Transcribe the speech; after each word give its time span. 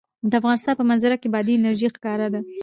د 0.29 0.31
افغانستان 0.39 0.73
په 0.77 0.83
منظره 0.89 1.15
کې 1.21 1.27
بادي 1.33 1.53
انرژي 1.57 1.87
ښکاره 1.95 2.27
ده. 2.33 2.41